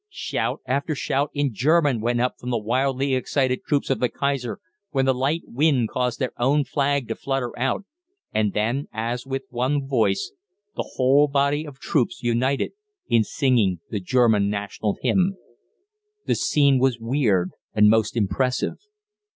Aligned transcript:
Shout 0.09 0.61
after 0.65 0.95
shout 0.95 1.29
in 1.31 1.53
German 1.53 2.01
went 2.01 2.19
up 2.21 2.39
from 2.39 2.49
the 2.49 2.57
wildly 2.57 3.13
excited 3.13 3.63
troops 3.63 3.91
of 3.91 3.99
the 3.99 4.09
Kaiser 4.09 4.57
when 4.89 5.05
the 5.05 5.13
light 5.13 5.43
wind 5.45 5.89
caused 5.89 6.17
their 6.17 6.33
own 6.41 6.63
flag 6.63 7.07
to 7.07 7.15
flutter 7.15 7.51
out, 7.55 7.85
and 8.33 8.53
then, 8.53 8.87
as 8.91 9.27
with 9.27 9.43
one 9.51 9.87
voice, 9.87 10.31
the 10.75 10.93
whole 10.95 11.27
body 11.27 11.65
of 11.67 11.77
troops 11.79 12.23
united 12.23 12.71
in 13.09 13.23
singing 13.23 13.79
the 13.91 13.99
German 13.99 14.49
National 14.49 14.97
Hymn. 15.03 15.37
The 16.25 16.33
scene 16.33 16.79
was 16.79 16.97
weird 16.99 17.51
and 17.75 17.87
most 17.87 18.17
impressive. 18.17 18.79